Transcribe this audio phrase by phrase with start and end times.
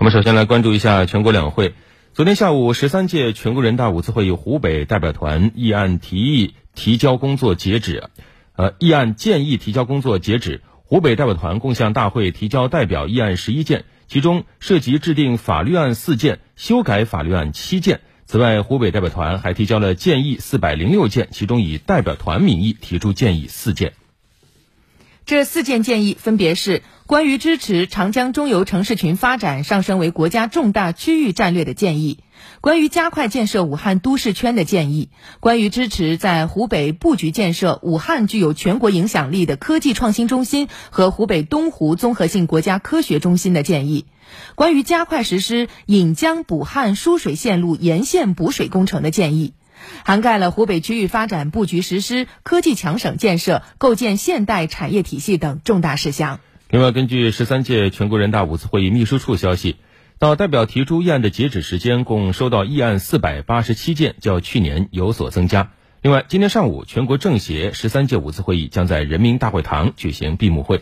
[0.00, 1.74] 我们首先来关注一下全国两会。
[2.14, 8.04] 昨天下午，十三届全国人大五次会议湖北代表团议案提议提交工作截止，
[8.56, 10.62] 呃，议案建议提交工作截止。
[10.84, 18.00] 湖北代表团共向大会提交代表议案十一件，其中涉及制定法律案四件，修改法律案七件。
[18.24, 23.92] 此外，湖北代表团还提交了建议四百零六件，其中以代表团名义提出建议四件。
[25.30, 32.18] 这四件建议分别是关于支持长江中游城市群发展上升为国家重大区域战略的建议，
[32.60, 35.08] 关于加快建设武汉都市圈的建议，
[35.38, 44.06] 关于支持在湖北布局建设武汉具有全国影响力的科技创新中心和湖北东湖综合性国家科学中心的建议，
[44.56, 49.54] 关于加快实施引江补汉输水线路沿线补水工程的建议。
[50.04, 56.40] 涵盖了湖北区域发展布局实施、科技强省建设、构建现代产业体系等重大事项。
[56.68, 59.76] 另外，根据十三届全国人大五次会议秘书处消息，
[60.18, 65.72] 到代表提出议案的截止时间，共收到议案四百八十七件，较去年有所增加。
[66.02, 70.80] 另外，今天上午，全国政协十三届五次会议将在人民大会堂举行闭幕会。